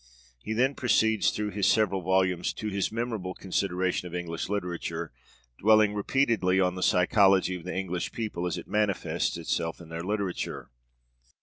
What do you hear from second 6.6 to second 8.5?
the psychology of the English people